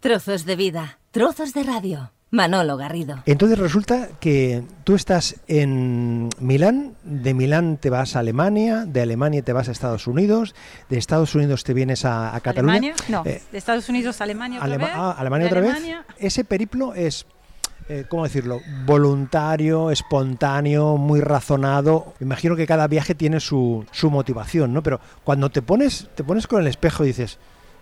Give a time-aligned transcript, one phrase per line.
[0.00, 2.10] Trozos de vida, trozos de radio.
[2.32, 3.16] Manolo Garrido.
[3.26, 9.42] Entonces resulta que tú estás en Milán, de Milán te vas a Alemania, de Alemania
[9.42, 10.54] te vas a Estados Unidos,
[10.88, 12.76] de Estados Unidos te vienes a, a Cataluña.
[12.76, 12.94] ¿Alemania?
[13.08, 14.94] No, eh, de Estados Unidos a Alemania otra Alema vez.
[14.96, 16.16] ah, Alemania otra Alemania- vez.
[16.20, 17.26] Ese periplo es,
[17.88, 18.60] eh, ¿cómo decirlo?
[18.86, 22.14] Voluntario, espontáneo, muy razonado.
[22.20, 24.84] Me imagino que cada viaje tiene su, su motivación, ¿no?
[24.84, 27.40] Pero cuando te pones, te pones con el espejo y dices,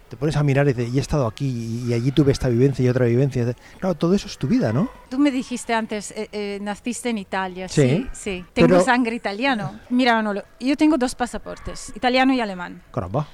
[0.09, 2.85] te pones a mirar y dices, y he estado aquí y allí tuve esta vivencia
[2.85, 3.55] y otra vivencia.
[3.79, 4.89] Claro, todo eso es tu vida, ¿no?
[5.11, 7.83] Tú me dijiste antes, eh, eh, naciste en Italia, Sí.
[7.83, 8.45] sí, sí.
[8.55, 9.79] Tengo Pero- sangre italiano.
[9.91, 12.83] Mira, Manolo, yo tengo dos pasaportes, italiano y alemán.
[12.93, 13.29] Caramba.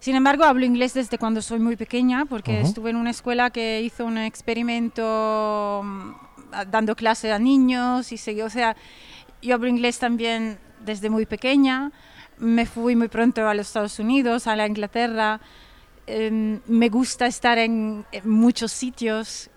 [0.00, 2.66] Sin embargo, hablo inglés desde cuando soy muy pequeña, porque Ujú.
[2.68, 6.10] estuve en una escuela que hizo un experimento mm,
[6.70, 8.76] dando clase a niños y seguí, o sea,
[9.42, 11.90] yo hablo inglés también desde muy pequeña.
[12.38, 15.40] Me fui muy pronto a los Estados Unidos, a la Inglaterra.
[16.06, 19.50] Em, me gusta estar en, en muchos sitios.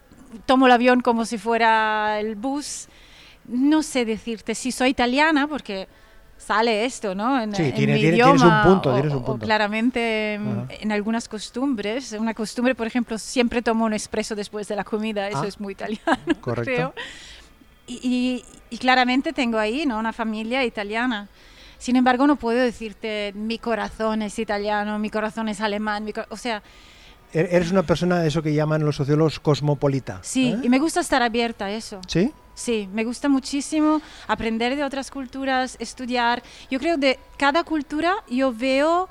[0.46, 2.88] Tomo el avión como si fuera el bus.
[3.48, 5.88] No sé decirte si soy italiana, porque
[6.38, 7.42] sale esto, ¿no?
[7.42, 9.46] En, Sí, en tiene- mi tiene- tienes un idioma, punto, o- tienes un o punto.
[9.46, 10.68] claramente em, Ajá.
[10.82, 12.12] en algunas costumbres.
[12.14, 15.28] Una costumbre, por ejemplo, siempre tomo un espresso después de la comida.
[15.30, 15.48] Eso Ah.
[15.48, 16.72] es muy italiano, Correcto.
[16.72, 16.94] creo.
[17.88, 19.98] Y, y- y claramente tengo ahí ¿no?
[19.98, 21.28] una familia italiana.
[21.80, 26.04] Sin embargo, no puedo decirte mi corazón es italiano, mi corazón es alemán.
[26.04, 26.62] mi o sea,
[27.34, 30.20] E- Eres una persona, eso que llaman los sociólogos, cosmopolita.
[30.24, 30.60] sí, ¿eh?
[30.64, 32.00] y me gusta estar abierta a eso.
[32.08, 32.32] ¿Sí?
[32.56, 36.42] Sí, me gusta muchísimo aprender de otras culturas, estudiar.
[36.72, 39.08] Yo creo de cada cultura yo veo,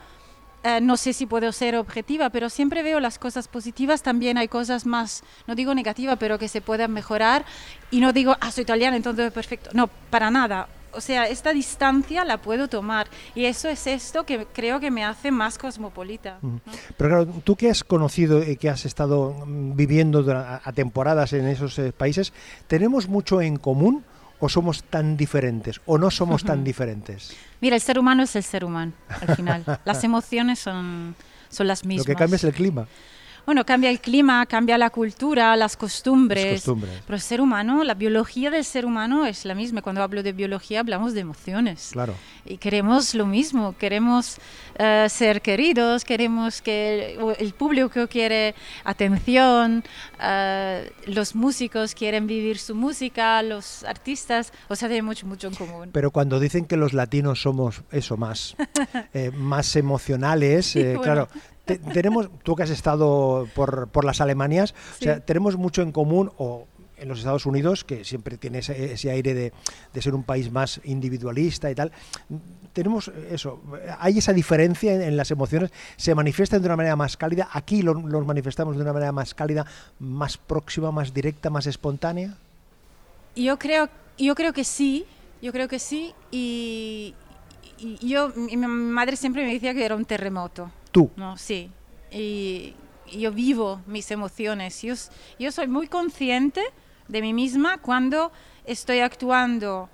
[0.65, 4.03] eh, no sé si puedo ser objetiva, pero siempre veo las cosas positivas.
[4.03, 7.45] También hay cosas más, no digo negativas, pero que se puedan mejorar.
[7.93, 9.71] Y no digo, ah, soy italiana, entonces perfecto.
[9.75, 10.67] No, para nada.
[10.97, 13.07] O sea, esta distancia la puedo tomar.
[13.35, 16.39] Y eso es esto que creo que me hace más cosmopolita.
[16.43, 16.61] ¿no?
[16.97, 21.47] Pero claro, tú que has conocido y que has estado mm, viviendo a temporadas en
[21.47, 22.33] esos eh, países,
[22.67, 24.05] ¿tenemos mucho en común
[24.39, 27.37] o somos tan diferentes o no somos tan diferentes?
[27.61, 29.65] Mira, el ser humano es el ser humano, al final.
[29.85, 31.15] Las emociones son,
[31.49, 32.07] son las Lo mismas.
[32.07, 32.87] que cambia es el clima.
[33.47, 36.45] Bueno, cambia el clima, cambia la cultura, las costumbres.
[36.45, 37.03] Las costumbres.
[37.07, 39.83] Pero el ser humano, la biología del ser humano es la misma.
[39.83, 41.91] Cuando hablo de biología hablamos de emociones.
[41.93, 42.15] Claro.
[42.45, 44.39] Y queremos lo mismo, queremos
[44.79, 48.55] eh, ser queridos, queremos que el, público quiere
[48.85, 49.85] atención,
[50.21, 55.55] eh, los músicos quieren vivir su música, los artistas, o sea, tenemos mucho, mucho en
[55.55, 55.91] común.
[55.93, 58.57] Pero cuando dicen que los latinos somos eso más,
[59.15, 61.03] eh, más emocionales, Sí, eh, bueno.
[61.03, 61.29] claro,
[61.67, 65.23] te- tenemos, tú que has estado por, por las Alemanias, o sea, Sí.
[65.27, 66.67] tenemos mucho en común o
[66.99, 69.53] en los Estados Unidos, que siempre tiene ese, ese aire de,
[69.93, 71.93] de ser un país más individualista y tal.
[72.73, 73.61] Tenemos eso,
[73.99, 77.83] hay esa diferencia en, en las emociones, se manifiestan de una manera más cálida, aquí
[77.83, 79.67] lo- los manifestamos de una manera más cálida,
[79.99, 82.35] más próxima, más directa, más espontánea.
[83.35, 85.05] Yo creo, yo creo que sí,
[85.43, 86.15] yo creo que sí.
[86.31, 87.15] Y,
[87.79, 90.71] y yo, mi madre siempre me decía que era un terremoto.
[90.97, 91.71] Tú, No, sí.
[92.11, 92.75] Y,
[93.13, 94.81] yo vivo mis emociones.
[94.81, 94.95] Yo,
[95.39, 96.63] yo soy muy consciente
[97.07, 98.33] de mí misma cuando
[98.65, 99.91] estoy actuando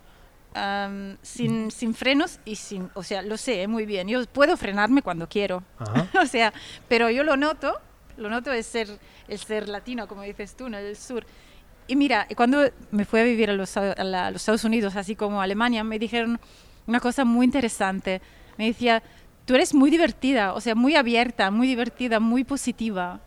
[1.22, 4.06] sin, sin frenos y sin, o sea, lo sé muy bien.
[4.06, 5.64] Yo puedo frenarme cuando quiero.
[6.22, 6.52] O sea,
[6.88, 7.74] pero yo lo noto,
[8.16, 8.86] lo noto es ser,
[9.26, 11.26] el ser latino, como dices tú, en el sur.
[11.88, 14.94] Y mira, cuando me fui a vivir a los, a la- a los Estados Unidos,
[14.94, 16.38] así como a Alemania, me dijeron
[16.86, 18.22] una cosa muy interesante.
[18.56, 19.02] Me decía,
[19.44, 23.20] tú eres muy divertida, o sea, muy abierta, muy divertida, muy positiva.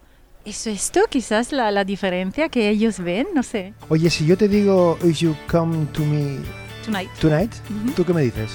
[0.45, 3.27] ¿Es esto quizás la, la diferencia que ellos ven?
[3.33, 3.73] No sé.
[3.89, 6.37] Oye, si yo te digo, if you come to me
[6.85, 7.09] Tonight.
[7.19, 7.91] tonight, Ujú.
[7.93, 8.51] ¿tú qué me dices?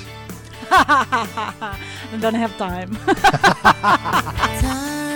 [2.20, 2.96] Don't have time.
[4.60, 5.00] Time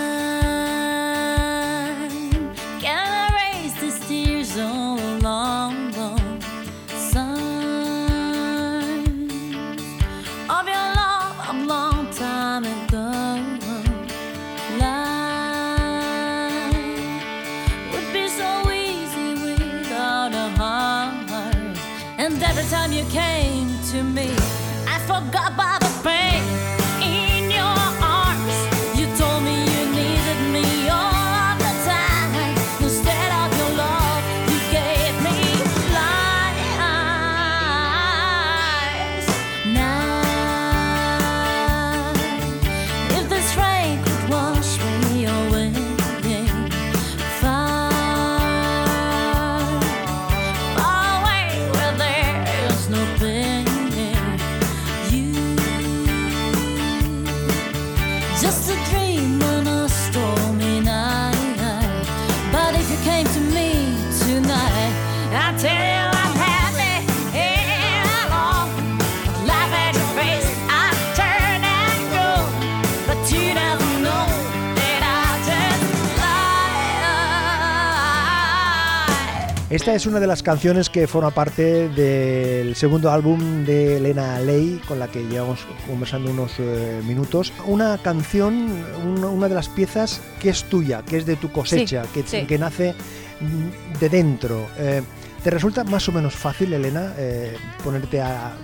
[79.84, 84.80] Esta es una de las canciones que forma parte del segundo álbum de Elena Ley,
[84.88, 87.52] con la que llevamos conversando unos eh, minutos.
[87.66, 92.04] Una canción, un- una de las piezas que es tuya, que es de tu cosecha,
[92.14, 92.46] que, sí.
[92.46, 92.94] que nace
[93.40, 94.66] mm, de dentro.
[94.78, 95.02] Eh,
[95.42, 97.54] ¿Te resulta más o menos fácil, Elena, eh,
[97.84, 98.54] ponerte a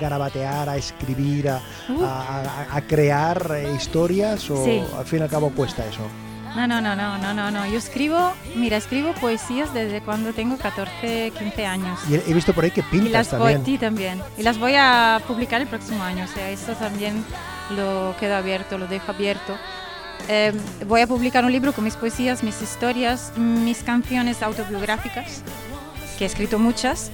[0.00, 2.02] garabatear, a escribir, a, Uh.
[2.02, 2.40] a-
[2.72, 4.82] a- a crear historias o Sí.
[4.98, 6.00] al fin y al cabo cuesta eso?
[6.56, 7.66] No, no, no, no, no, no, no.
[7.66, 12.00] Yo escribo, mira, escribo poesías desde cuando tengo 14, 15 años.
[12.08, 13.64] Y he, visto por ahí que Y pintas las voy, también.
[13.66, 14.22] sí, también.
[14.38, 16.24] Y las voy a publicar el próximo año.
[16.24, 17.22] O sea, eso también
[17.76, 19.54] lo quedo abierto, lo dejo abierto.
[20.28, 20.54] Eh,
[20.86, 25.42] voy a publicar un libro con mis poesías, mis historias, mis canciones autobiográficas,
[26.16, 27.10] que he escrito muchas,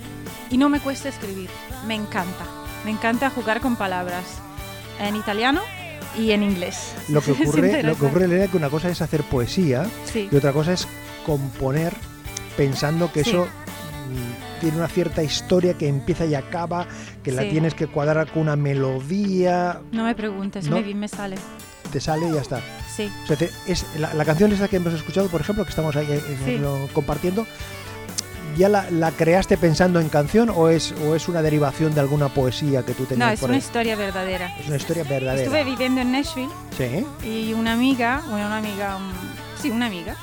[0.50, 1.50] y no me cuesta escribir.
[1.84, 2.44] Me encanta.
[2.84, 4.24] Me encanta jugar con palabras
[5.00, 5.62] en italiano
[6.18, 6.92] y en inglés.
[7.08, 10.28] Lo que ocurre, lo que ocurre, Elena, que una cosa es hacer poesía Sí.
[10.30, 10.86] y otra cosa es
[11.26, 11.92] componer
[12.56, 13.30] pensando que Sí.
[13.30, 16.86] eso mm, tiene una cierta historia que empieza y acaba,
[17.22, 20.80] que la tienes que cuadrar con una melodía, No me preguntes, ¿No?
[20.80, 21.36] me, sale.
[21.92, 22.60] te sale y ya está.
[22.94, 23.10] Sí.
[23.24, 25.96] O sea, te- es, la, la canción esta que hemos escuchado, por ejemplo, que estamos
[25.96, 26.50] ahí eh, Sí.
[26.62, 27.46] eh, compartiendo,
[28.56, 32.28] ¿ya la, la creaste pensando en canción o es, o es una derivación de alguna
[32.28, 33.62] poesía que tú tenías No, es por una ahí?
[33.64, 34.54] historia verdadera.
[34.58, 35.42] Es una historia verdadera.
[35.42, 39.12] Estuve viviendo en Nashville Sí, y una amiga, bueno, una amiga, um,
[39.60, 40.16] sí, una amiga,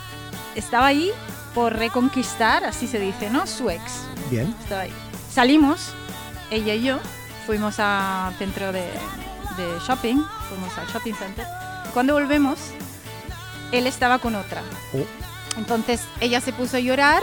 [0.56, 1.12] estaba ahí
[1.54, 3.48] por reconquistar, así se dice, ¿no?
[3.48, 3.82] Su ex.
[4.30, 4.54] bien.
[4.64, 4.94] Estaba ahí.
[5.34, 5.92] Salimos,
[6.52, 7.00] ella y yo,
[7.46, 11.46] fuimos al centro de, de shopping, fuimos al shopping center.
[11.94, 12.60] Cuando volvemos,
[13.72, 14.62] él estaba con otra.
[14.94, 15.06] Oh.
[15.58, 17.22] Entonces ella se puso a llorar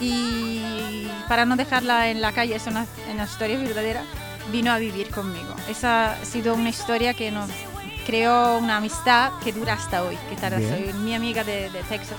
[0.00, 4.02] y para no dejarla en la calle, es una, una historia verdadera,
[4.50, 5.54] vino a vivir conmigo.
[5.68, 7.48] Esa ha sido una historia que nos
[8.06, 10.70] creó una amistad que dura hasta hoy, que tarda Bien.
[10.90, 12.18] soy mi amiga de, de Texas.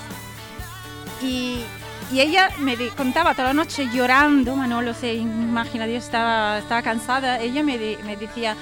[1.21, 1.63] Y,
[2.11, 6.81] y ella me di- contaba toda la noche llorando, Manolo se imagina, yo estaba, estaba
[6.81, 8.55] cansada, ella me, di- me decía,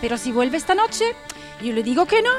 [0.00, 1.04] pero si vuelve esta noche,
[1.62, 2.30] yo le digo que no,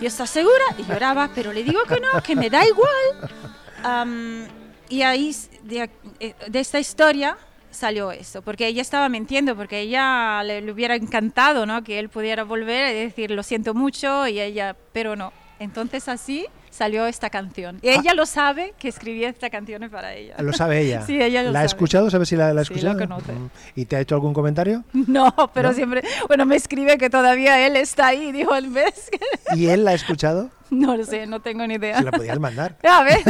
[0.00, 3.30] yo estoy segura, y lloraba, pero le digo que no, que me da igual.
[3.84, 4.46] Am,
[4.88, 5.34] y ahí,
[5.70, 7.36] eh, de esta historia
[7.70, 11.84] salió eso, porque ella estaba mintiendo, porque ella le, le hubiera encantado ¿no?
[11.84, 15.32] que él pudiera volver y decir lo siento mucho, y ella, pero no.
[15.58, 16.46] Entonces así
[16.78, 17.78] salió esta canción.
[17.82, 20.36] Y ella lo sabe que escribí esta canción para ella.
[20.38, 21.02] Lo sabe ella.
[21.06, 21.66] Sí, ella lo ¿La ha sabe.
[21.66, 22.10] escuchado?
[22.10, 22.98] ¿Sabes si la, la ha Sí, escuchado?
[22.98, 23.32] la conoce.
[23.32, 23.50] Mm.
[23.76, 24.84] ¿Y te ha hecho algún comentario?
[25.08, 25.74] No, pero ¿No?
[25.74, 29.10] siempre, bueno, me escribe que todavía él está ahí, dijo, ¿ves?
[29.54, 30.50] ¿Y él la ha escuchado?
[30.70, 31.96] No lo sé, no tengo ni idea.
[31.98, 32.76] Se la podías mandar.
[32.88, 33.20] A ver,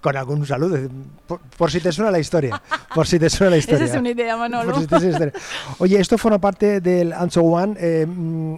[0.00, 0.78] Con algún saludo.
[1.26, 2.62] Por, por si te suena la historia.
[2.94, 3.84] Por si te suena la historia.
[3.84, 4.72] esa es una idea, Manolo.
[4.72, 5.48] Por si te suena la historia.
[5.78, 7.74] Oye, esto forma parte del Answer One.
[7.80, 8.54] eh, mm,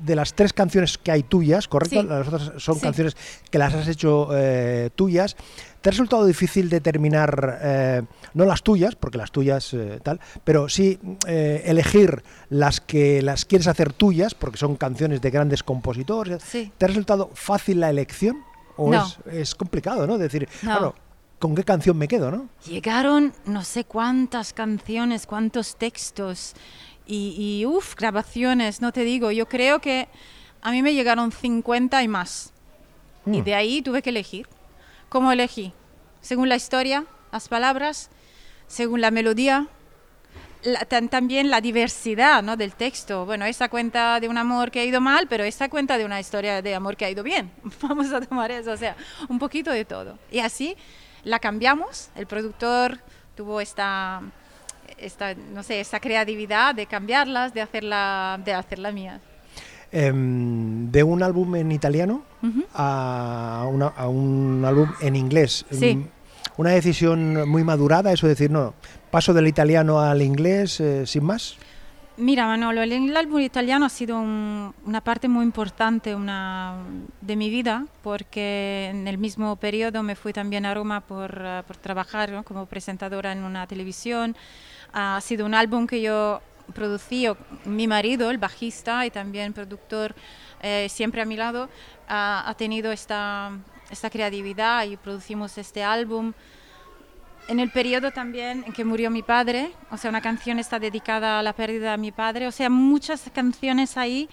[0.00, 2.00] de las tres canciones que hay tuyas, ¿correcto?
[2.02, 2.06] Sí.
[2.08, 2.80] Las otras son Sí.
[2.80, 3.16] canciones
[3.50, 5.36] que las has hecho eh, tuyas.
[5.80, 8.02] ¿Te ha resultado difícil determinar, eh,
[8.34, 13.66] no las tuyas, porque las tuyas eh, tal, pero sí elegir las que las quieres
[13.66, 16.42] hacer tuyas, porque son canciones de grandes compositores?
[16.42, 16.72] Sí.
[16.78, 18.38] ¿Te ha resultado fácil la elección?
[18.76, 19.04] ¿O No.
[19.26, 20.18] es, es complicado, ¿no?
[20.18, 20.72] Decir, No.
[20.72, 20.94] bueno,
[21.38, 22.48] ¿con qué canción me quedo, no?
[22.66, 26.54] Llegaron no sé cuántas canciones, cuántos textos
[27.06, 30.08] y, y uff, grabaciones, no te digo, yo creo que
[30.60, 32.52] a mí me llegaron 50 y más.
[33.26, 33.44] Y Mm.
[33.44, 34.46] de ahí tuve que elegir.
[35.08, 35.72] ¿Cómo elegí?
[36.20, 38.10] Según la historia, las palabras,
[38.66, 39.66] según la melodía,
[40.62, 42.56] la- tan- también la diversidad ¿no?
[42.56, 43.26] del texto.
[43.26, 46.20] Bueno, esa cuenta de un amor que ha ido mal, pero esta cuenta de una
[46.20, 47.50] historia de amor que ha ido bien.
[47.82, 48.96] Vamos a tomar eso, o sea,
[49.28, 50.18] un poquito de todo.
[50.30, 50.76] Y así
[51.24, 52.10] la cambiamos.
[52.14, 52.98] El productor
[53.36, 54.22] tuvo esta,
[55.02, 59.20] esta no sé, esta creatividad de cambiarlas, de hacerla, de hacerla mía.
[59.90, 62.22] Em, de un álbum en italiano
[62.74, 65.66] a, una- a un álbum en inglés.
[65.70, 65.90] Sí.
[65.90, 66.06] Em,
[66.56, 68.74] Una decisión muy madurada, eso de decir, no,
[69.10, 71.56] paso del italiano al inglés eh, sin más.
[72.18, 76.76] Mira, Manolo, el, el álbum italiano ha sido un- una parte muy importante una,
[77.22, 81.62] de mi vida porque en el mismo periodo me fui también a Roma por, eh,
[81.66, 82.42] por trabajar ¿no?
[82.42, 84.36] como presentadora en una televisión.
[84.92, 86.40] Ha sido un álbum que yo
[86.74, 90.14] producí, o mi marido, el bajista y también productor,
[90.62, 91.68] eh, siempre a mi lado,
[92.08, 93.50] ha- ha tenido esta,
[93.90, 96.32] esta creatividad y producimos este álbum.
[97.48, 101.40] En el periodo también en que murió mi padre, o sea, una canción está dedicada
[101.40, 104.28] a la pérdida de mi padre, o sea, muchas canciones ahí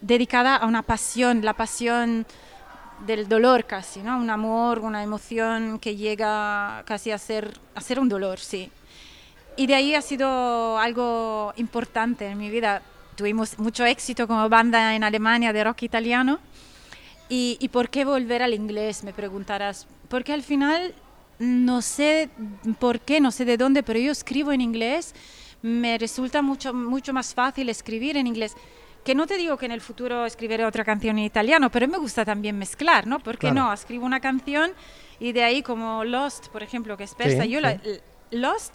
[0.00, 2.26] dedicadas a una pasión, la pasión
[3.06, 4.16] del dolor casi, ¿no?
[4.18, 8.70] Un amor, una emoción que llega casi a ser, a ser un dolor, sí.
[9.56, 12.82] Y de ahí ha sido algo importante en mi vida.
[13.16, 16.38] Tuvimos mucho éxito como banda en Alemania de rock italiano.
[17.28, 19.02] ¿Y, y por qué volver al inglés?
[19.02, 19.86] Me preguntarás.
[20.08, 20.94] Porque al final
[21.38, 22.28] no sé
[22.78, 25.14] por qué, no sé de dónde, pero yo escribo en inglés.
[25.62, 28.54] Me resulta mucho, mucho más fácil escribir en inglés.
[29.04, 31.96] Que no te digo que en el futuro escribiré otra canción en italiano, pero me
[31.96, 33.20] gusta también mezclar, ¿no?
[33.20, 33.68] ¿Por qué Claro.
[33.68, 33.72] no?
[33.72, 34.72] Escribo una canción
[35.18, 37.90] y de ahí como Lost, por ejemplo, que es persa, Sí, yo la- sí.
[38.32, 38.74] Lost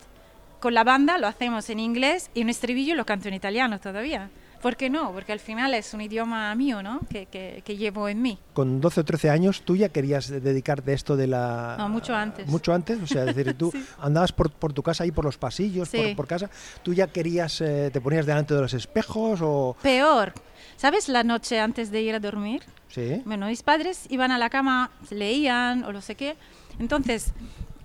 [0.62, 4.30] con la banda lo hacemos en inglés y un estribillo lo canto en italiano todavía.
[4.62, 5.12] ¿Por qué no?
[5.12, 7.00] Porque al final es un idioma mío, ¿no?
[7.10, 8.38] Que, que, que llevo en mí.
[8.54, 11.76] Con 12 o 13 años, ¿tú ya querías dedicarte a esto de la...?
[11.80, 12.48] No, mucho antes.
[12.48, 13.84] Mucho antes, o sea, es decir, tú Sí.
[14.00, 16.48] andabas por, por tu casa ahí por los pasillos, por, por casa,
[16.84, 19.76] ¿tú ya querías, eh, te ponías delante de los espejos o...?
[19.82, 20.32] Peor.
[20.78, 22.62] ¿Sabes la noche antes de ir a dormir?
[22.90, 23.20] Sí.
[23.26, 26.36] Bueno, mis padres iban a la cama, leían o lo sé qué.
[26.78, 27.34] Entonces,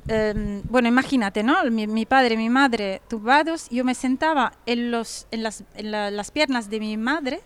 [0.09, 1.63] em, bueno, imagínate, ¿no?
[1.71, 5.91] Mi, mi padre y mi madre tumbados, yo me sentaba en, los, en, las, en
[5.91, 7.41] la- las piernas de mi madre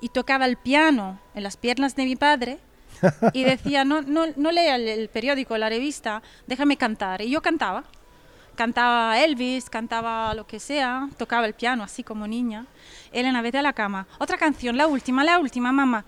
[0.00, 2.58] y tocaba el piano en las piernas de mi padre
[3.32, 7.20] y decía, no, no, no lea el, el periódico, la revista, déjame cantar.
[7.22, 7.84] Y yo cantaba.
[8.54, 12.66] Cantaba Elvis, cantaba lo que sea, tocaba el piano así como niña.
[13.10, 14.06] Elena, vete a la cama.
[14.18, 16.04] Otra canción, la última, la última, mamá.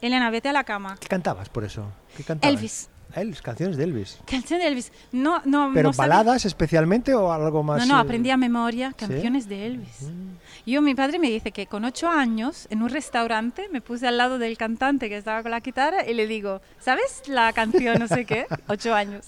[0.00, 0.96] Elena, vete a la cama.
[0.98, 1.86] ¿Qué cantabas por eso?
[2.16, 2.52] ¿Qué cantabas?
[2.52, 2.88] Elvis.
[3.14, 4.18] Elvis, canciones de Elvis.
[4.26, 4.92] Canción de Elvis.
[5.12, 7.86] No, no, ¿Pero no sabía- baladas especialmente o algo más...?
[7.86, 9.04] No, no, eh, aprendí a memoria ¿sí?
[9.04, 9.08] Mm.
[9.08, 10.10] canciones de Elvis.
[10.66, 14.18] Yo, mi padre me dice que con ocho años, en un restaurante, me puse al
[14.18, 18.06] lado del cantante que estaba con la guitarra y le digo, ¿sabes la canción no
[18.08, 18.46] sé qué?
[18.68, 19.26] Ocho años.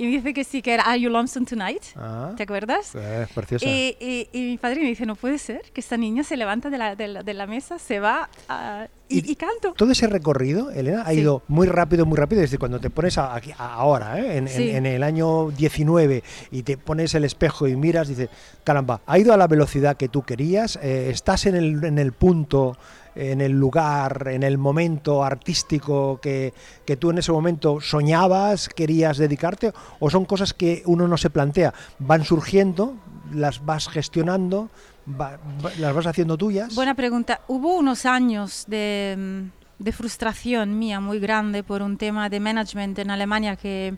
[0.00, 1.82] Y me dice que sí, que era Are You Lonesome Tonight?
[1.96, 2.92] Ah, ¿Te acuerdas?
[2.94, 3.66] eh, preciosa.
[3.66, 6.70] Y, y- y mi padre me dice, no puede ser que esta niña se levanta
[6.70, 9.72] de la, de la- de la mesa, se va a- y, Y- y canto.
[9.72, 11.18] Todo ese recorrido, Elena, ha Sí.
[11.20, 14.36] ido muy rápido, muy rápido, desde cuando te pones a- aquí, a- ahora, ¿eh?
[14.36, 14.70] en, en- Sí.
[14.70, 18.28] en el año 19, y te pones el espejo y miras, dices,
[18.62, 22.12] caramba, ha ido a la velocidad que tú querías, eh, estás en el, en el
[22.12, 22.76] punto,
[23.18, 26.54] en el lugar, en el momento artístico que,
[26.86, 31.28] que tú en ese momento soñabas, querías dedicarte, o son cosas que uno no se
[31.28, 32.94] plantea, van surgiendo,
[33.34, 34.70] las vas gestionando,
[35.08, 36.74] va- va- las vas haciendo tuyas.
[36.74, 37.40] Buena pregunta.
[37.48, 39.48] Hubo unos años de,
[39.80, 43.96] de frustración mía muy grande por un tema de management en Alemania que,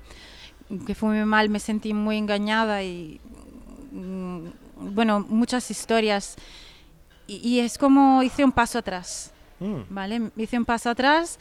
[0.87, 3.21] que fue muy mal, me sentí muy engañada y,
[3.93, 4.39] mm,
[4.95, 6.37] bueno, muchas historias.
[7.31, 9.31] Y, y es como hice un paso atrás.
[9.61, 9.81] Mm.
[9.91, 10.31] ¿vale?
[10.37, 11.39] Hice un paso atrás,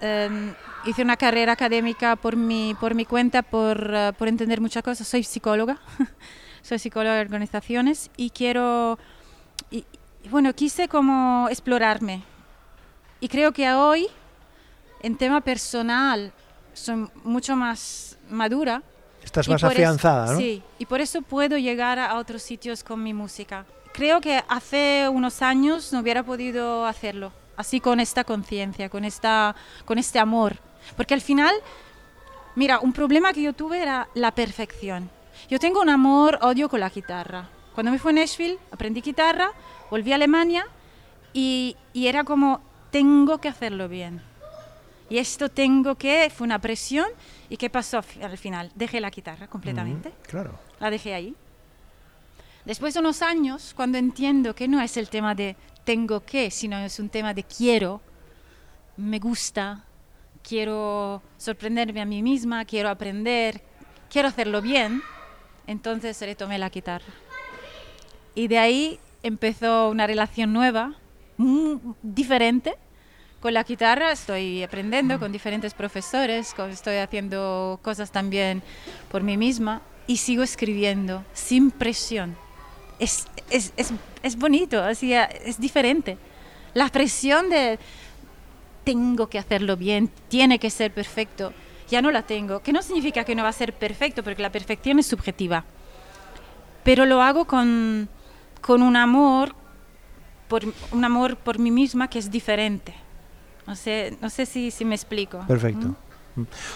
[0.00, 0.52] em,
[0.84, 5.08] hice una carrera académica por mi, por mi cuenta, por, eh, por entender muchas cosas.
[5.08, 5.78] Soy psicóloga,
[6.62, 8.98] soy psicóloga de organizaciones y quiero,
[9.70, 9.86] y,
[10.22, 12.22] y bueno, quise como explorarme.
[13.20, 14.06] Y creo que hoy,
[15.00, 16.30] en tema personal,
[16.74, 18.82] soy mucho más madura.
[19.24, 20.38] Estás más por eso- afianzada, ¿no?
[20.38, 23.64] Sí, y por eso puedo llegar a otros sitios con mi música.
[23.92, 29.54] Creo que hace unos años no hubiera podido hacerlo, así con esta conciencia, con, esta,
[29.84, 30.56] con este amor.
[30.96, 31.54] Porque al final,
[32.54, 35.10] mira, un problema que yo tuve era la perfección.
[35.48, 37.48] Yo tengo un amor-odio con la guitarra.
[37.74, 39.52] Cuando me fui a Nashville, aprendí guitarra,
[39.90, 40.66] volví a Alemania
[41.32, 44.22] y, y era como, tengo que hacerlo bien.
[45.10, 47.06] Y esto tengo que, fue una presión.
[47.50, 48.72] ¿Y qué pasó al final?
[48.74, 50.08] Dejé la guitarra completamente.
[50.08, 50.58] Mm, claro.
[50.80, 51.36] La dejé ahí.
[52.64, 56.78] Después de unos años, cuando entiendo que no es el tema de tengo que, sino
[56.78, 58.00] es un tema de quiero,
[58.96, 59.84] me gusta,
[60.42, 63.62] quiero sorprenderme a mí misma, quiero aprender,
[64.10, 65.02] quiero hacerlo bien,
[65.66, 67.12] entonces retomé la guitarra.
[68.34, 70.94] Y de ahí empezó una relación nueva,
[72.02, 72.76] diferente.
[73.40, 78.62] Con la guitarra estoy aprendiendo con diferentes profesores, estoy haciendo cosas también
[79.10, 82.36] por mí misma y sigo escribiendo sin presión.
[83.02, 83.92] Es, es, es,
[84.22, 86.18] es bonito, eh, es diferente.
[86.74, 87.78] La presión de
[88.84, 91.52] tengo que hacerlo bien, tiene que ser perfecto,
[91.88, 92.60] ya no la tengo.
[92.60, 95.64] Que no significa que no va a ser perfecto, porque la perfección es subjetiva.
[96.84, 98.08] Pero lo hago con,
[98.60, 99.54] con un amor,
[100.48, 102.94] por, un amor por mí misma que es diferente.
[103.66, 105.40] No sé, no sé si, si me explico.
[105.46, 105.88] Perfecto.
[105.88, 105.96] ¿Mm?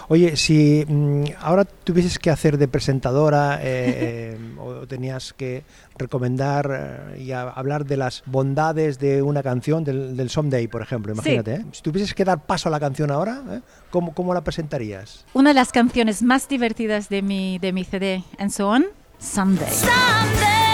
[0.08, 5.64] Oye, si mm, ahora tuvieses que hacer de presentadora eh, eh, o tenías que
[5.98, 6.70] recomendar
[7.16, 11.12] eh, y a- hablar de las bondades de una canción, del, del Someday, por ejemplo,
[11.12, 11.64] imagínate, ¿eh?
[11.72, 13.60] si tuvieses que dar paso a la canción ahora, ¿eh?
[13.90, 15.24] ¿Cómo, ¿cómo la presentarías?
[15.34, 18.84] Una de las canciones más divertidas de mi, de mi CD, And So On,
[19.18, 19.70] Someday.
[19.70, 20.65] Someday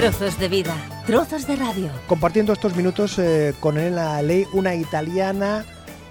[0.00, 1.90] Trozos de vida, trozos de radio.
[2.06, 5.66] Compartiendo estos minutos eh, con Elena Ley, una italiana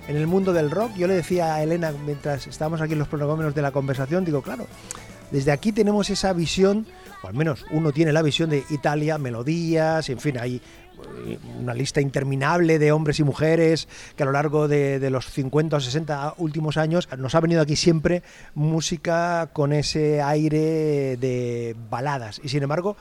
[0.07, 0.93] en el mundo del rock.
[0.95, 4.43] Yo le decía a Elena mientras estábamos aquí en los prolegómenos de la conversación, digo,
[4.43, 4.67] claro,
[5.31, 6.85] desde aquí tenemos esa visión,
[7.23, 10.57] o al menos uno tiene la visión de Italia, melodías, en fin, hay
[11.25, 15.25] eh, una lista interminable de hombres y mujeres que a lo largo de, de, los
[15.31, 18.21] 50 o 60 últimos años nos ha venido aquí siempre
[18.53, 22.39] música con ese aire de baladas.
[22.43, 22.95] Y sin embargo,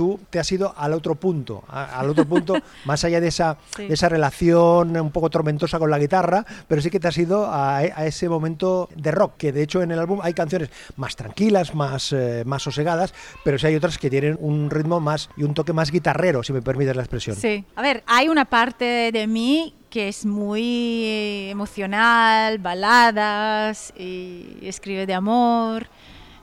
[0.00, 2.54] tú te has ido al otro punto, a, al otro punto,
[2.86, 3.86] más allá de esa, Sí.
[3.86, 7.44] de esa relación un poco tormentosa con la guitarra, pero sí que te has ido
[7.44, 11.16] a, a ese momento de rock, que de hecho en el álbum hay canciones más
[11.16, 13.12] tranquilas, más, eh, más sosegadas,
[13.44, 16.54] pero sí hay otras que tienen un ritmo más y un toque más guitarrero, si
[16.54, 17.36] me permites la expresión.
[17.36, 17.66] Sí.
[17.76, 25.12] A ver, hay una parte de mí que es muy emocional, baladas, y escribe de
[25.14, 25.88] amor,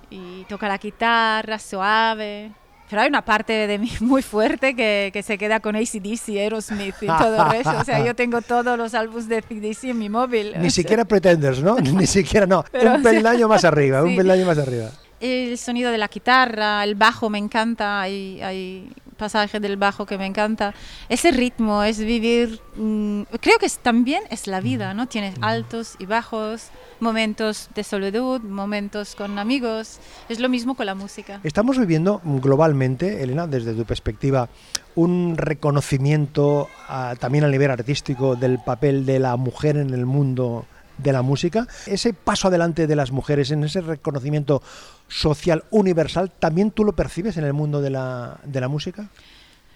[0.10, 2.52] y toca la guitarra suave.
[2.90, 6.96] Pero hay una parte de mí muy fuerte que, que se queda con ACDC, Aerosmith
[7.02, 7.78] y todo eso.
[7.78, 10.54] O sea, yo tengo todos los álbumes de ACDC en mi móvil.
[10.58, 11.76] Ni sea, siquiera Pretenders, ¿no?
[11.80, 12.64] Ni siquiera, no.
[12.72, 14.16] Pero, un o sea, peldaño más arriba, un sí.
[14.18, 14.90] peldaño más arriba.
[15.20, 20.18] El sonido de la guitarra, el bajo me encanta, hay, hay pasaje del bajo que
[20.18, 20.74] me encanta.
[21.10, 25.08] Ese ritmo es vivir, mm, creo que es, también es la vida, ¿no?
[25.08, 26.70] Tienes altos y bajos,
[27.00, 30.00] momentos de soledad, momentos con amigos.
[30.30, 31.42] Es lo mismo con la música.
[31.44, 34.50] Estamos viviendo globalmente, Elena, desde tu perspectiva,
[34.96, 40.66] un reconocimiento ah, también a nivel artístico del papel de la mujer en el mundo
[40.98, 41.68] de la música.
[41.86, 44.62] Ese paso adelante de las mujeres en ese reconocimiento
[45.08, 49.08] social universal, ¿también tú lo percibes en el mundo de la, de la música?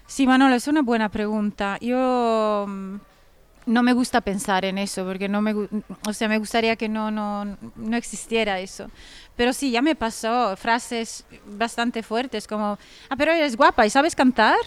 [0.08, 1.78] Sí, Manolo, es una buena pregunta.
[1.80, 2.96] Yo mm,
[3.68, 7.12] no me gusta pensar en eso, porque no me, o sea, me gustaría que no,
[7.12, 8.90] no, no existiera eso.
[9.38, 12.78] Pero sí, ya me pasó frases bastante fuertes como,
[13.10, 14.58] ah, pero eres guapa y sabes cantar,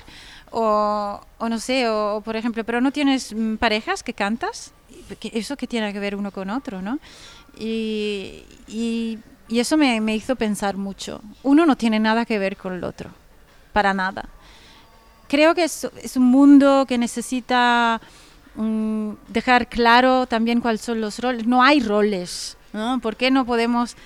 [0.50, 4.72] o, o no sé, o, por ejemplo, pero no tienes mm, parejas que cantas.
[5.20, 6.98] ¿Qué- ¿Eso que tiene que ver uno con otro, no?
[7.58, 11.20] Y, y, y eso me, me hizo pensar mucho.
[11.42, 13.10] Uno no tiene nada que ver con el otro,
[13.72, 14.28] para nada
[15.26, 18.00] creo que es, es un mundo que necesita
[18.54, 21.44] mm, dejar claro también cuáles son los roles.
[21.46, 23.00] No hay roles, ¿no?
[23.00, 23.96] ¿Por qué no podemos...?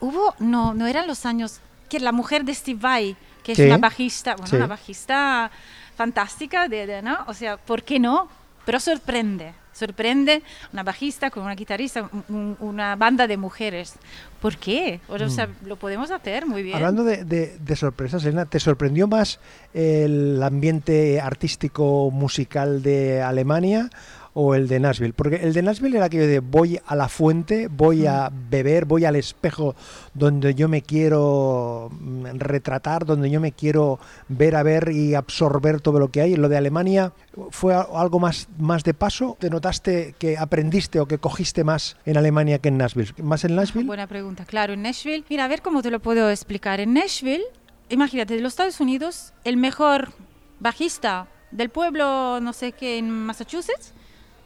[0.00, 3.76] Hubo, no, no eran los años que la mujer de Steve Vai, que es una
[3.76, 4.56] bajista, bueno, Sí.
[4.56, 5.50] una bajista
[5.96, 7.18] fantástica, de, de- ¿no?
[7.26, 8.28] O sea, ¿por qué no?
[8.64, 13.94] Pero sorprende, sorprende una bajista con una guitarrista, un- un- una banda de mujeres.
[14.40, 15.00] ¿Por qué?
[15.08, 16.74] O sea, lo podemos hacer muy bien.
[16.74, 16.76] Mm.
[16.76, 19.40] Hablando de, de- de sorpresas, Elena, ¿te sorprendió más
[19.74, 23.90] el ambiente artístico musical de Alemania
[24.40, 25.12] o el de Nashville?
[25.14, 29.04] Porque el de Nashville era aquello de voy a la fuente, voy a beber, voy
[29.04, 29.74] al espejo
[30.14, 33.98] donde yo me quiero mm, retratar, donde yo me quiero
[34.28, 36.36] ver a ver y absorber todo lo que hay.
[36.36, 37.12] Lo de Alemania
[37.50, 39.36] fue algo más, más de paso.
[39.40, 43.12] ¿Te notaste que aprendiste o que cogiste más en Alemania que en Nashville?
[43.20, 43.88] ¿Más en Nashville?
[43.88, 44.44] Buena pregunta.
[44.44, 46.78] Claro, en Nashville, mira, a ver cómo te lo puedo explicar.
[46.78, 47.42] En Nashville,
[47.88, 50.12] imagínate, de los Estados Unidos, el mejor
[50.60, 53.94] bajista del pueblo, no sé qué, en Massachusetts,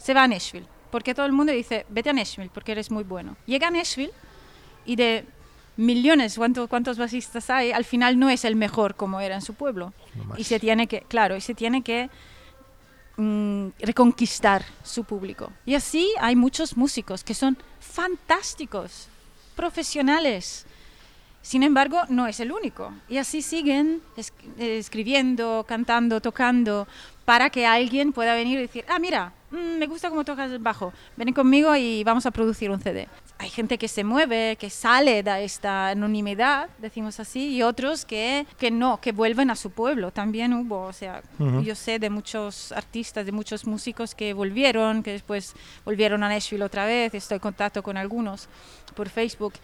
[0.03, 0.67] se va a Nashville.
[0.91, 3.37] Porque todo el mundo dice, vete a Nashville porque eres muy bueno.
[3.47, 4.13] Llega a Nashville
[4.85, 5.25] y de
[5.77, 7.73] millones, ¿cuánto- ¿cuántos bajistas hay?
[7.73, 9.95] Al final no es el mejor como era en su pueblo.
[10.15, 10.35] No.
[10.37, 12.11] Y se tiene que, claro, y se tiene que
[13.17, 15.51] mm, reconquistar su público.
[15.67, 19.09] Y así hay muchos músicos que son fantásticos,
[19.57, 20.67] profesionales.
[21.43, 22.93] Sin embargo, no es el único.
[23.09, 26.87] Y así siguen es- escribiendo, cantando, tocando,
[27.25, 30.59] para que alguien pueda venir y decir, ah, mira, mm, me gusta cómo tocas el
[30.59, 33.09] bajo, ven conmigo y vamos a producir un CD.
[33.39, 38.47] Hay gente que se mueve, que sale de esta anonimidad, decimos así, y otros que,
[38.59, 40.11] que no, que vuelven a su pueblo.
[40.11, 45.13] También hubo, o sea, yo sé de muchos artistas, de muchos músicos que volvieron, que
[45.13, 48.49] después volvieron a Nashville otra vez, estoy en contacto con algunos
[48.95, 49.55] por Facebook.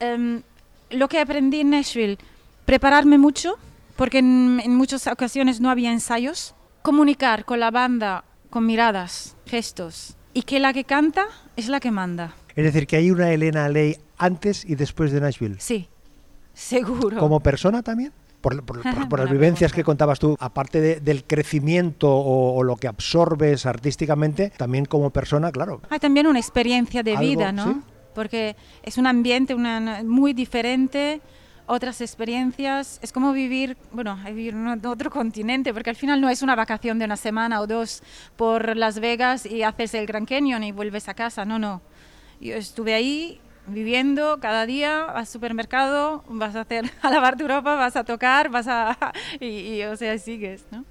[0.00, 0.42] Em,
[0.90, 2.18] lo que aprendí en Nashville,
[2.64, 3.56] prepararme mucho,
[3.96, 10.14] porque en, en muchas ocasiones no había ensayos, comunicar con la banda con miradas, gestos,
[10.34, 11.24] y que la que canta
[11.56, 12.34] es la que manda.
[12.54, 15.56] Es decir, que hay una Elena Ley antes y después de Nashville.
[15.58, 15.88] Sí,
[16.52, 17.18] seguro.
[17.18, 18.12] ¿Como persona también?
[18.42, 19.76] Por, por- por- por las vivencias pregunta.
[19.76, 25.08] que contabas tú, aparte de- del crecimiento o, o lo que absorbes artísticamente, también como
[25.10, 25.80] persona, claro.
[25.88, 27.64] Hay también una experiencia de vida, ¿no?
[27.72, 27.80] sí.
[28.14, 31.22] Porque es un ambiente una- muy diferente,
[31.66, 32.98] otras experiencias.
[33.02, 36.98] Es como vivir, bueno, vivir en otro continente, porque al final no es una vacación
[36.98, 38.02] de una semana o dos
[38.36, 41.44] por Las Vegas y haces el Grand Canyon y vuelves a casa.
[41.44, 41.82] No, no.
[42.40, 47.74] Yo estuve ahí viviendo cada día al supermercado, vas a hacer a lavar tu ropa,
[47.76, 48.96] vas a tocar, vas a
[49.40, 50.84] y, y, o sea, sigues, ¿no?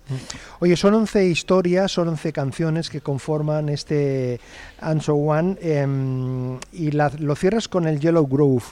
[0.60, 4.39] Oye, son 11 historias, son 11 canciones que conforman este
[4.79, 8.63] And So One em, y la- lo cierras con el Yellow Grove.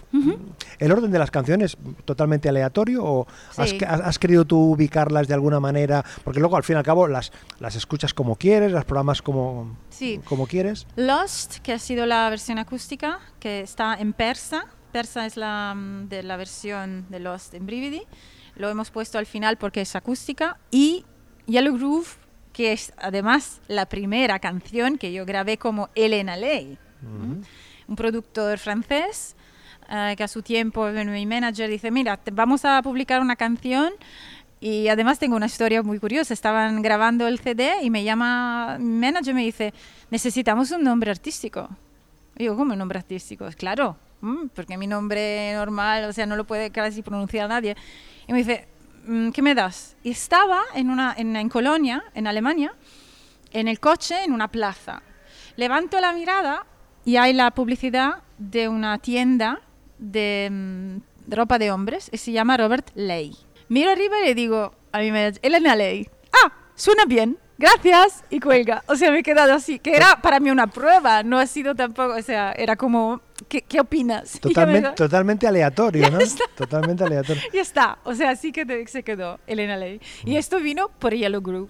[0.80, 3.78] ¿El orden de las canciones totalmente aleatorio o has, Sí.
[3.86, 6.04] has- has querido tú ubicarlas de alguna manera?
[6.24, 9.76] Porque luego al fin y al cabo las, las escuchas como quieres, las programas como,
[9.90, 10.20] Sí.
[10.26, 10.88] como quieres.
[10.96, 14.66] Lost, que ha sido la versión acústica, que está en persa.
[14.92, 18.02] Persa es la mm, de la versión de Lost en Brividi.
[18.56, 20.58] Lo hemos puesto al final porque es acústica.
[20.72, 21.06] Y
[21.46, 22.08] Yellow Groove,
[22.54, 26.78] que es además la primera canción que yo grabé como Elena Ley.
[27.02, 27.42] ¿m?
[27.88, 29.36] Un productor francés
[29.90, 33.94] eh, que a su tiempo, mi manager dice, mira, te- vamos a publicar una canción
[34.60, 36.34] y además tengo una historia muy curiosa.
[36.34, 39.74] Estaban grabando el CD y me llama mi manager y me dice,
[40.12, 41.70] necesitamos un nombre artístico.
[42.42, 43.50] Yo, ¿cómo nombre artístico?
[43.58, 47.76] Claro, mm, porque mi nombre normal, o sea, no lo puede casi pronunciar nadie.
[48.28, 48.66] Y me dice,
[49.06, 49.98] mm, ¿qué me das?
[50.04, 52.74] Y estaba en, una, en, en Colonia, en Alemania,
[53.52, 55.04] en el coche, en una plaza.
[55.58, 56.66] Levanto la mirada
[57.04, 59.60] y hay la publicidad de una tienda
[59.98, 63.36] de mm, ropa de hombres y se llama Robert Ley.
[63.68, 68.40] Miro arriba y le digo a mi manager, Elena Ley, ah, suena bien, gracias, y
[68.40, 68.84] cuelga.
[68.88, 71.76] O sea, me he quedado así, que era para mí una prueba, no ha sido
[71.76, 74.40] tampoco, o sea, era como, ¿qué, qué opinas?
[74.96, 76.20] Totalmente, aleatorio, ¿no?
[76.56, 77.44] Totalmente aleatorio.
[77.54, 80.00] ya está, o sea, así que te- se quedó Elena Ley.
[80.26, 81.70] Y esto vino por Yellow Group.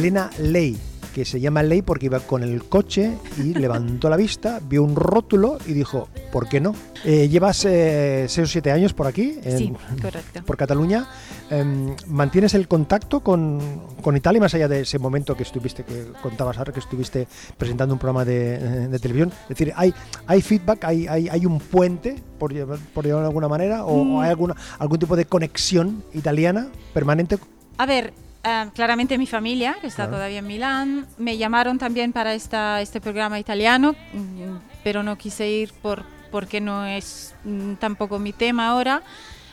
[0.00, 0.78] Elena Ley,
[1.14, 4.96] que se llama Ley porque iba con el coche y levantó la vista, vio un
[4.96, 6.74] rótulo y dijo, ¿por qué no?
[7.04, 10.42] Eh, llevas 6 o 7 años por aquí, en- Sí, correcto.
[10.46, 11.06] por Cataluña.
[11.50, 13.60] Em, ¿Mantienes el contacto con,
[14.00, 17.94] con Italia más allá de ese momento que estuviste, que contabas ahora, que estuviste presentando
[17.94, 19.30] un programa de, eh, de televisión?
[19.42, 19.92] Es decir, ¿hay,
[20.26, 22.54] hay feedback, hay, hay, hay un puente, por,
[22.94, 24.14] por llamarlo de alguna manera, o, Mm.
[24.14, 27.36] o hay alguna, algún tipo de conexión italiana permanente?
[27.76, 28.12] A ver,
[28.44, 30.12] eh, claramente mi familia, que está Claro.
[30.16, 35.48] todavía en Milán, me llamaron también para esta, este programa italiano, mm, pero no quise
[35.48, 39.02] ir por, porque no es mm, tampoco mi tema ahora.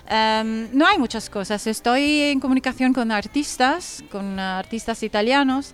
[0.10, 1.67] Em, no hay muchas cosas.
[1.67, 5.73] Estoy en comunicación con artistas, con artistas italianos.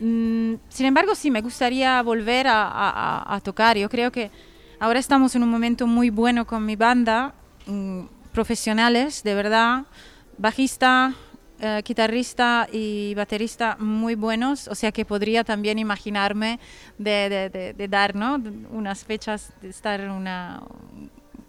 [0.00, 2.90] Mm, sin embargo, sí, me gustaría volver a, a-
[3.24, 3.76] a- a tocar.
[3.76, 4.30] Yo creo que
[4.80, 7.34] ahora estamos en un momento muy bueno con mi banda,
[7.66, 9.82] mm, profesionales, de verdad,
[10.38, 11.12] bajista,
[11.60, 16.60] eh, guitarrista y baterista muy buenos, o sea que podría también imaginarme
[16.98, 18.40] de, dar ¿no?
[18.70, 20.62] unas fechas, de estar en una,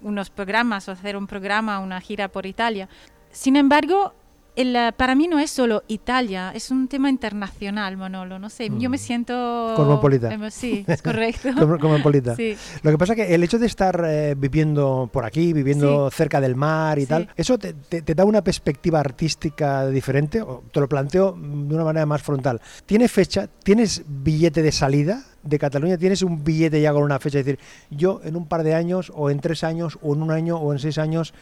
[0.02, 2.90] unos programas o hacer un programa, una gira por Italia.
[3.32, 4.14] Sin embargo,
[4.56, 8.40] el, para mí no es solo Italia, es un tema internacional, Manolo.
[8.40, 9.74] No sé, yo me siento...
[9.76, 10.34] Cosmopolita.
[10.34, 11.50] em, Sí, es correcto.
[11.60, 12.36] Como, como en Polita.
[12.36, 12.56] Sí.
[12.84, 16.56] Lo que pasa que el hecho de estar eh, viviendo por aquí, viviendo cerca del
[16.56, 17.08] mar y Sí.
[17.08, 20.42] tal, ¿eso te, te- te da una perspectiva artística diferente?
[20.42, 22.62] O te lo planteo mm, de una manera más frontal.
[22.86, 23.48] ¿Tiene fecha?
[23.64, 25.98] ¿Tienes billete de salida de Cataluña?
[25.98, 27.40] ¿Tienes un billete ya con una fecha?
[27.40, 27.60] Es decir,
[27.90, 30.74] yo en un par de años, o en tres años, o en un año, o
[30.74, 31.34] en seis años,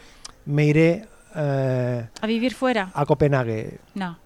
[0.44, 2.90] me iré eh, A vivir fuera.
[2.94, 3.78] a Copenhague.
[3.94, 4.18] No,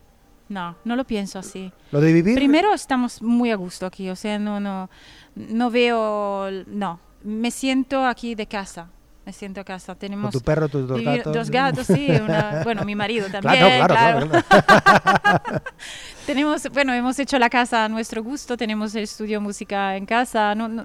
[0.49, 1.73] no, no lo pienso así.
[1.91, 2.35] ¿Lo de vivir?
[2.35, 4.89] Primero estamos muy a gusto aquí, o sea, no, no,
[5.35, 8.89] no veo, no, me siento aquí de casa,
[9.25, 9.93] me siento a casa.
[9.95, 11.33] Con Tenemos tu perro, tus dos gatos.
[11.35, 13.57] dos gatos, sí, una- bueno, mi marido también.
[13.67, 14.43] Claro, claro, claro.
[15.23, 15.63] claro.
[16.27, 20.55] Tenemos, bueno, hemos hecho la casa a nuestro gusto, tenemos el estudio música en casa,
[20.55, 20.85] no, no,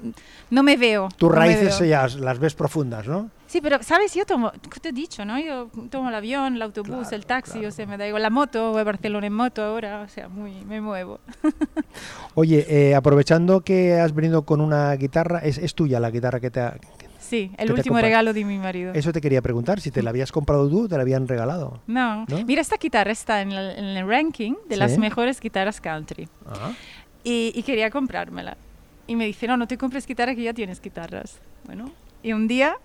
[0.49, 1.09] no me veo.
[1.15, 1.89] Tus no raíces veo.
[1.89, 3.29] ya las ves profundas, ¿no?
[3.47, 4.13] Sí, pero, ¿sabes?
[4.13, 5.39] Yo tomo, ¿qué te he dicho, no?
[5.39, 7.67] Yo tomo el avión, el autobús, Claro, el taxi, claro.
[7.69, 10.27] o sea, me da igual la moto, voy a Barcelona en moto ahora, o sea,
[10.27, 11.19] muy, me muevo.
[12.35, 16.51] Oye, eh, aprovechando que has venido con una guitarra, es, es tuya la guitarra que
[16.51, 16.77] te ha...
[17.19, 18.93] Sí, ¿Qué el último regalo de mi marido.
[18.93, 21.81] Eso te quería preguntar, si te la habías comprado tú te la habían regalado.
[21.87, 22.25] No.
[22.27, 22.45] ¿No?
[22.45, 24.79] mira, esta guitarra está en el, en el ranking de Sí.
[24.79, 26.29] las mejores guitarras country.
[26.45, 26.71] Ah.
[27.25, 28.55] Y, y quería comprármela.
[29.07, 31.39] Y me dice, no, no te compres guitarra que ya tienes guitarras.
[31.65, 31.91] Bueno,
[32.23, 32.77] y un día,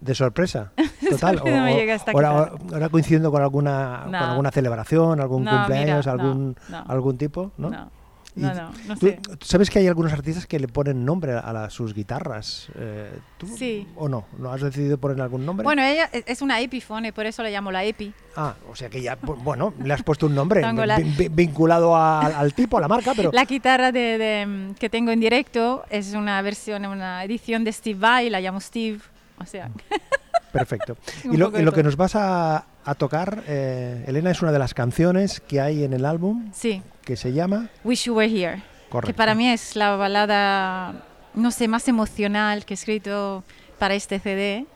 [0.00, 0.72] De sorpresa,
[1.10, 1.42] total.
[1.44, 4.18] esta ahora, coincidiendo con alguna, No.
[4.18, 6.56] con alguna celebración, algún No, cumpleaños, mira, algún,
[6.86, 7.70] algún tipo, ¿no?
[7.70, 7.90] no.
[8.36, 8.54] No,
[8.86, 9.18] no, sé.
[9.40, 12.68] ¿Sabes que hay algunos artistas que le ponen nombre a, la- sus guitarras?
[12.76, 13.88] Eh, ¿Tú Sí.
[13.96, 14.26] o no?
[14.38, 15.64] ¿No has decidido poner algún nombre?
[15.64, 18.12] Bueno, ella es- es una Epiphone, por eso la llamo la Epi.
[18.36, 21.34] Ah, o sea que ya, bu- bueno, le has puesto un nombre la- vin- vin-
[21.34, 25.18] vinculado a- al tipo, a la marca, pero La guitarra de, de, que tengo en
[25.18, 29.00] directo es una versión, una edición de Steve Vai, la llamo Steve.
[29.40, 29.70] O sea,
[30.52, 30.96] perfecto.
[31.24, 34.58] Un y lo, y que nos vas a, a tocar, eh, Elena, es una de
[34.58, 37.68] las canciones que hay en el álbum sí, que se llama...
[37.84, 38.62] Wish You Were Here.
[38.88, 39.12] Correcto.
[39.12, 40.94] Que para mí es la balada,
[41.34, 43.44] no sé, más emocional que he escrito
[43.78, 44.66] para este CD.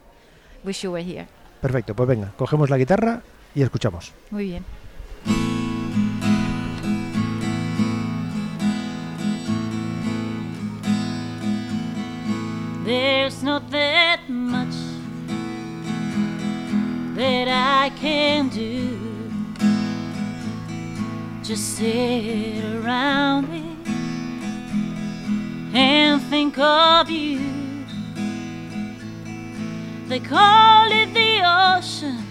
[0.65, 1.27] Wish You Were Here.
[1.61, 3.23] Perfecto, pues venga, cogemos la guitarra
[3.55, 4.13] y escuchamos.
[4.31, 4.65] Muy bien.
[12.85, 14.52] There's not that much
[17.15, 18.99] that I can do.
[21.43, 23.77] Just sit around me
[25.75, 27.41] and think of you.
[30.09, 32.25] They call it the ocean,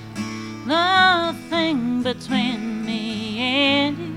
[0.66, 4.12] nothing between me and you.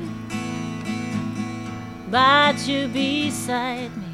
[2.10, 4.04] But you beside me.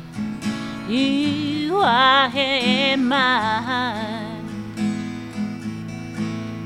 [0.88, 4.19] You are in mine.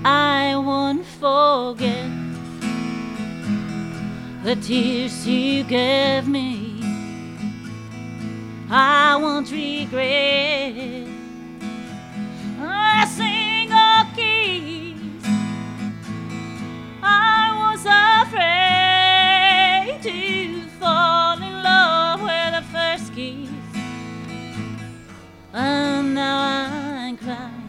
[0.06, 2.10] I won't forget
[4.44, 6.78] the tears you gave me.
[8.70, 11.08] I won't regret
[12.60, 15.24] a single kiss.
[17.02, 17.86] I was
[18.26, 23.48] afraid to fall in love with the first kiss.
[25.54, 27.64] And now I'm crying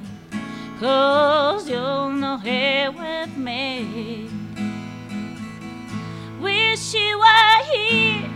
[6.85, 8.29] Wish you were here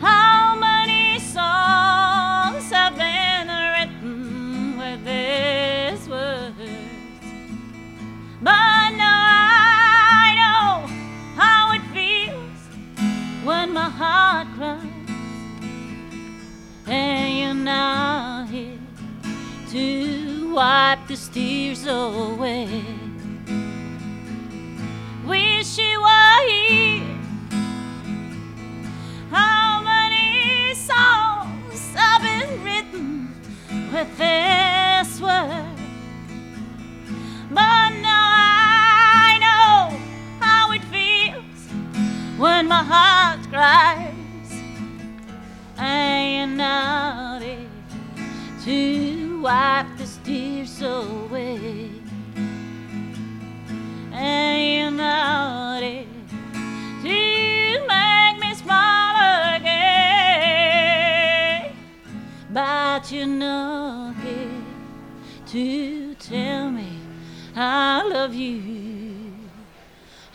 [0.00, 6.54] How many songs have been written with these words
[8.40, 10.86] But now I know
[11.36, 12.60] how it feels
[13.44, 14.86] When my heart cries
[16.86, 18.78] and you're not here
[19.70, 23.01] to wipe the tears away.
[42.42, 44.01] When my heart cries
[63.22, 64.50] Here
[65.46, 66.98] to tell me
[67.54, 69.32] I love you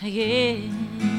[0.02, 1.18] again.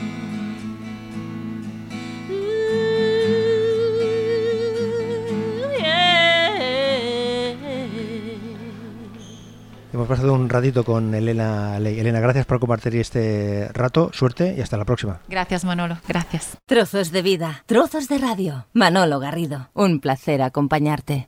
[9.92, 11.98] Hemos pasado un ratito con Elena Ley.
[11.98, 14.10] Elena, gracias por compartir este rato.
[14.14, 15.20] Suerte y hasta la próxima.
[15.28, 15.98] Gracias, Manolo.
[16.06, 16.56] Gracias.
[16.66, 18.66] Trozos de vida, trozos de radio.
[18.72, 21.26] Manolo Garrido, un placer acompañarte.